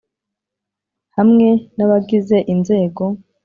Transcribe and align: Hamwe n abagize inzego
Hamwe 1.17 1.47
n 1.75 1.79
abagize 1.85 2.37
inzego 2.53 3.03